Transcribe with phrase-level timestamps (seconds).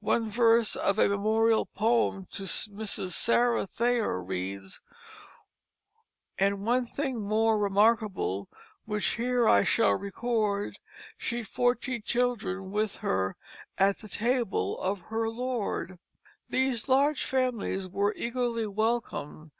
[0.00, 3.10] One verse of a memorial poem to Mrs.
[3.10, 4.80] Sarah Thayer reads:
[6.38, 8.48] "And one thing more remarkable
[8.86, 10.78] Which here I shall record;
[11.18, 13.36] She'd fourteen children with her
[13.76, 15.98] At the table of her Lord."
[16.48, 19.50] These large families were eagerly welcomed.